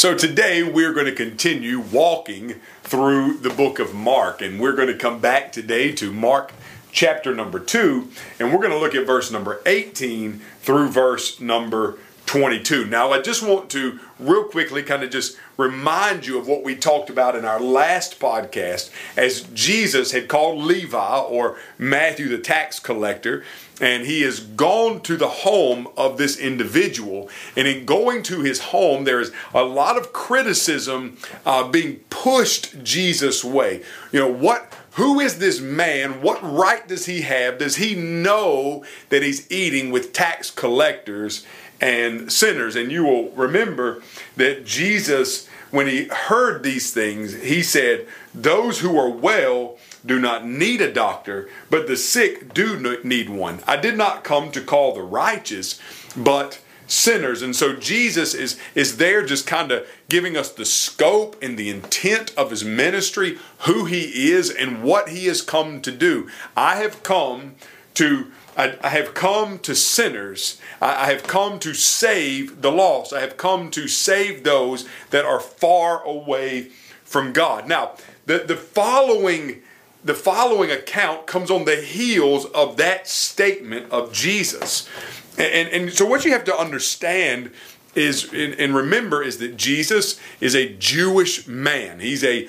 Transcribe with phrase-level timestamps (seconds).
[0.00, 4.88] So today we're going to continue walking through the book of Mark, and we're going
[4.88, 6.54] to come back today to Mark
[6.90, 8.08] chapter number 2,
[8.38, 11.98] and we're going to look at verse number 18 through verse number
[12.30, 12.86] 22.
[12.86, 16.76] Now, I just want to real quickly kind of just remind you of what we
[16.76, 22.78] talked about in our last podcast as Jesus had called Levi or Matthew the tax
[22.78, 23.42] collector
[23.80, 27.28] and he has gone to the home of this individual.
[27.56, 32.84] And in going to his home, there is a lot of criticism uh, being pushed
[32.84, 33.82] Jesus' way.
[34.12, 36.20] You know, what who is this man?
[36.20, 37.58] What right does he have?
[37.58, 41.46] Does he know that he's eating with tax collectors
[41.80, 42.76] and sinners?
[42.76, 44.02] And you will remember
[44.36, 50.46] that Jesus, when he heard these things, he said, Those who are well do not
[50.46, 53.60] need a doctor, but the sick do need one.
[53.66, 55.80] I did not come to call the righteous,
[56.16, 57.42] but sinners.
[57.42, 61.70] And so Jesus is, is there just kind of giving us the scope and the
[61.70, 66.28] intent of his ministry, who he is, and what he has come to do.
[66.56, 67.54] I have come
[67.94, 70.60] to I, I have come to sinners.
[70.80, 73.12] I, I have come to save the lost.
[73.12, 76.70] I have come to save those that are far away
[77.04, 77.68] from God.
[77.68, 77.92] Now,
[78.26, 79.62] the, the following
[80.02, 84.88] the following account comes on the heels of that statement of Jesus.
[85.36, 87.50] And, and, so, what you have to understand
[87.94, 92.00] is, and remember, is that Jesus is a Jewish man.
[92.00, 92.48] He's a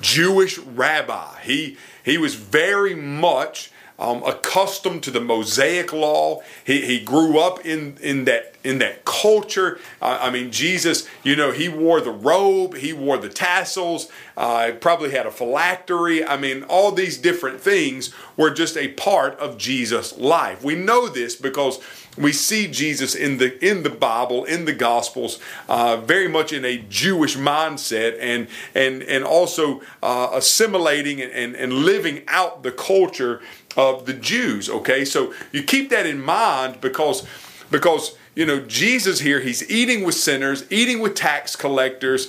[0.00, 1.40] Jewish rabbi.
[1.40, 6.42] He, he was very much um, accustomed to the Mosaic law.
[6.64, 9.78] He, he grew up in, in that in that culture.
[10.00, 14.72] Uh, I mean, Jesus, you know, he wore the robe, he wore the tassels, uh,
[14.80, 16.24] probably had a phylactery.
[16.24, 20.64] I mean, all these different things were just a part of Jesus' life.
[20.64, 21.78] We know this because
[22.16, 26.64] we see Jesus in the in the Bible, in the Gospels, uh, very much in
[26.64, 32.72] a Jewish mindset, and and and also uh, assimilating and, and, and living out the
[32.72, 33.40] culture
[33.76, 34.68] of the Jews.
[34.68, 37.26] Okay, so you keep that in mind because
[37.70, 42.28] because you know Jesus here he's eating with sinners, eating with tax collectors,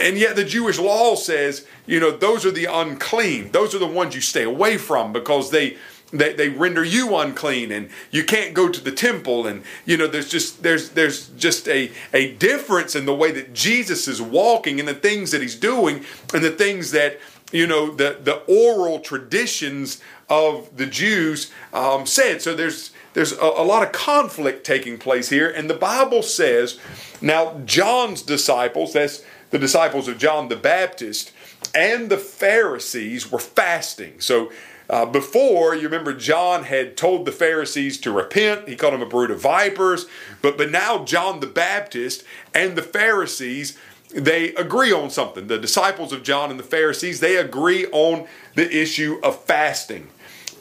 [0.00, 3.52] and yet the Jewish law says you know those are the unclean.
[3.52, 5.78] Those are the ones you stay away from because they
[6.12, 10.06] they, they render you unclean and you can't go to the temple and you know
[10.06, 14.78] there's just there's there's just a a difference in the way that Jesus is walking
[14.78, 17.18] and the things that he's doing and the things that
[17.52, 22.42] you know the the oral traditions of the Jews um, said.
[22.42, 26.78] So there's there's a, a lot of conflict taking place here, and the Bible says
[27.20, 31.32] now John's disciples, that's the disciples of John the Baptist,
[31.74, 34.20] and the Pharisees were fasting.
[34.20, 34.50] So
[34.88, 38.68] uh, before, you remember John had told the Pharisees to repent.
[38.68, 40.06] He called them a brood of vipers.
[40.42, 43.78] But, but now John the Baptist and the Pharisees
[44.14, 45.48] they agree on something.
[45.48, 50.08] The disciples of John and the Pharisees, they agree on the issue of fasting.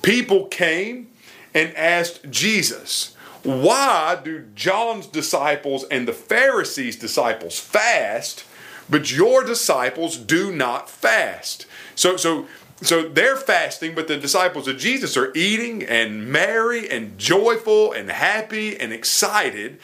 [0.02, 1.12] People came
[1.54, 8.44] and asked Jesus, why do John's disciples and the Pharisees' disciples fast,
[8.90, 11.68] but your disciples do not fast?
[11.96, 12.48] So, so,
[12.84, 18.10] so they're fasting, but the disciples of Jesus are eating and merry and joyful and
[18.10, 19.80] happy and excited.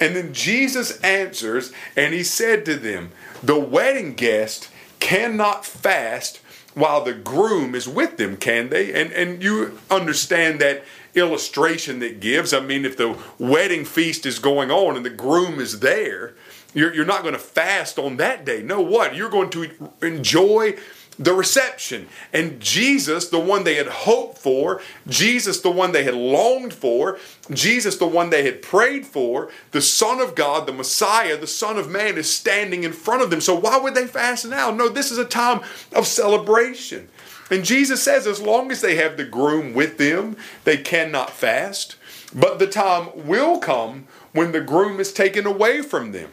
[0.00, 3.12] And then Jesus answers, and he said to them,
[3.42, 4.68] The wedding guest
[5.00, 6.40] cannot fast
[6.74, 8.92] while the groom is with them, can they?
[8.92, 12.52] And, and you understand that illustration that gives.
[12.52, 16.34] I mean, if the wedding feast is going on and the groom is there,
[16.74, 18.62] you're, you're not going to fast on that day.
[18.62, 19.14] No, what?
[19.14, 20.76] You're going to enjoy
[21.22, 22.08] the reception.
[22.32, 27.18] And Jesus, the one they had hoped for, Jesus, the one they had longed for,
[27.50, 31.78] Jesus, the one they had prayed for, the Son of God, the Messiah, the Son
[31.78, 33.40] of Man, is standing in front of them.
[33.40, 34.70] So why would they fast now?
[34.70, 35.60] No, this is a time
[35.94, 37.08] of celebration.
[37.50, 41.96] And Jesus says, as long as they have the groom with them, they cannot fast.
[42.34, 46.30] But the time will come when the groom is taken away from them.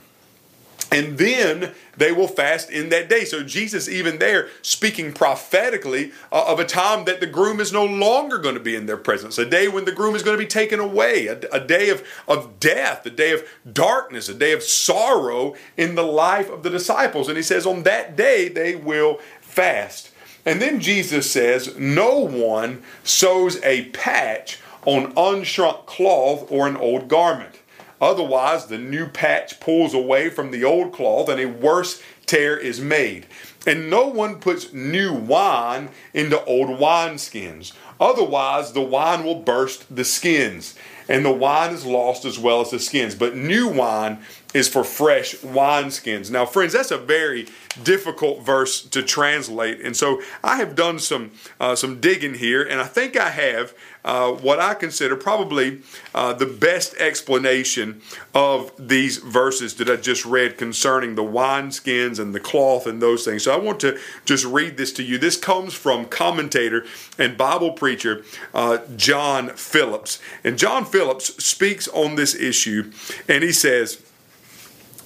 [0.91, 3.23] And then they will fast in that day.
[3.23, 7.85] So Jesus, even there, speaking prophetically uh, of a time that the groom is no
[7.85, 10.43] longer going to be in their presence, a day when the groom is going to
[10.43, 14.51] be taken away, a, a day of, of death, a day of darkness, a day
[14.51, 17.27] of sorrow in the life of the disciples.
[17.27, 20.11] And he says, on that day they will fast.
[20.45, 27.07] And then Jesus says, No one sews a patch on unshrunk cloth or an old
[27.07, 27.59] garment.
[28.01, 32.79] Otherwise, the new patch pulls away from the old cloth and a worse tear is
[32.79, 33.25] made.
[33.67, 37.73] And no one puts new wine into old wineskins.
[37.99, 40.75] Otherwise, the wine will burst the skins.
[41.09, 43.15] and the wine is lost as well as the skins.
[43.15, 44.19] But new wine
[44.53, 46.31] is for fresh wineskins.
[46.31, 47.47] Now, friends, that's a very
[47.83, 52.81] difficult verse to translate, and so I have done some uh, some digging here, and
[52.81, 55.81] I think I have uh, what I consider probably
[56.15, 58.01] uh, the best explanation
[58.33, 63.25] of these verses that I just read concerning the wineskins and the cloth and those
[63.25, 63.43] things.
[63.43, 65.17] So I want to just read this to you.
[65.17, 66.85] This comes from commentator
[67.17, 68.23] and Bible preacher
[68.53, 72.91] uh, John Phillips, and John Phillips speaks on this issue,
[73.27, 74.01] and he says.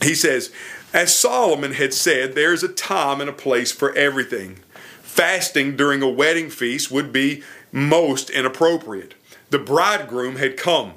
[0.01, 0.51] He says,
[0.93, 4.59] as Solomon had said, there is a time and a place for everything.
[5.01, 9.15] Fasting during a wedding feast would be most inappropriate.
[9.49, 10.93] The bridegroom had come.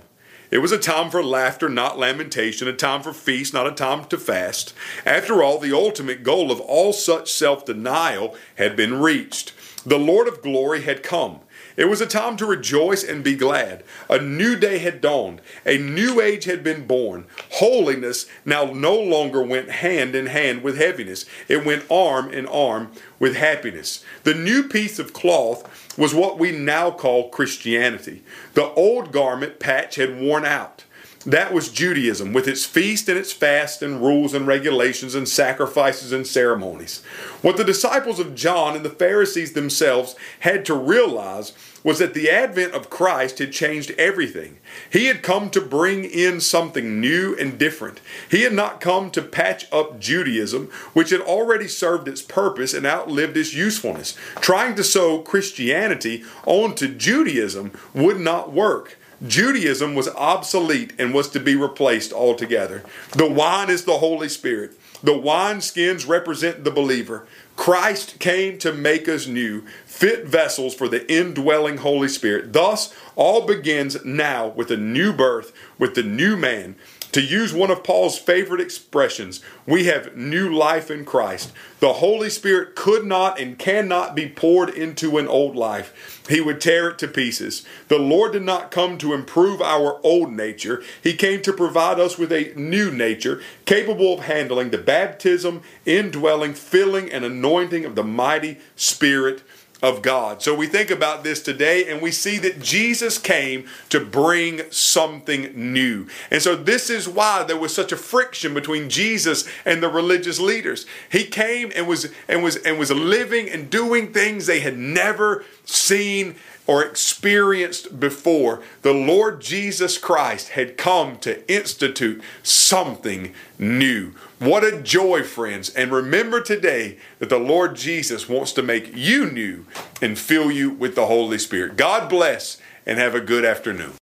[0.50, 4.04] It was a time for laughter, not lamentation, a time for feast, not a time
[4.06, 4.74] to fast.
[5.04, 9.52] After all, the ultimate goal of all such self denial had been reached.
[9.84, 11.40] The Lord of glory had come.
[11.76, 13.84] It was a time to rejoice and be glad.
[14.08, 15.40] A new day had dawned.
[15.66, 17.26] A new age had been born.
[17.52, 22.92] Holiness now no longer went hand in hand with heaviness, it went arm in arm
[23.18, 24.04] with happiness.
[24.24, 28.22] The new piece of cloth was what we now call Christianity.
[28.54, 30.84] The old garment patch had worn out.
[31.26, 36.12] That was Judaism, with its feast and its fast and rules and regulations and sacrifices
[36.12, 37.02] and ceremonies.
[37.42, 41.52] What the disciples of John and the Pharisees themselves had to realize
[41.82, 44.58] was that the advent of Christ had changed everything.
[44.88, 48.00] He had come to bring in something new and different.
[48.30, 52.86] He had not come to patch up Judaism, which had already served its purpose and
[52.86, 54.16] outlived its usefulness.
[54.36, 58.96] Trying to sew Christianity onto Judaism would not work.
[59.26, 62.82] Judaism was obsolete and was to be replaced altogether.
[63.12, 64.72] The wine is the Holy Spirit.
[65.02, 67.26] The wineskins represent the believer.
[67.54, 72.52] Christ came to make us new, fit vessels for the indwelling Holy Spirit.
[72.52, 76.76] Thus, all begins now with a new birth, with the new man.
[77.16, 81.50] To use one of Paul's favorite expressions, we have new life in Christ.
[81.80, 86.22] The Holy Spirit could not and cannot be poured into an old life.
[86.28, 87.64] He would tear it to pieces.
[87.88, 92.18] The Lord did not come to improve our old nature, He came to provide us
[92.18, 98.04] with a new nature capable of handling the baptism, indwelling, filling, and anointing of the
[98.04, 99.42] mighty Spirit
[99.82, 100.42] of God.
[100.42, 105.52] So we think about this today and we see that Jesus came to bring something
[105.54, 106.06] new.
[106.30, 110.40] And so this is why there was such a friction between Jesus and the religious
[110.40, 110.86] leaders.
[111.10, 115.44] He came and was and was and was living and doing things they had never
[115.64, 124.12] seen or experienced before, the Lord Jesus Christ had come to institute something new.
[124.38, 125.70] What a joy, friends.
[125.70, 129.64] And remember today that the Lord Jesus wants to make you new
[130.02, 131.76] and fill you with the Holy Spirit.
[131.76, 133.94] God bless and have a good afternoon.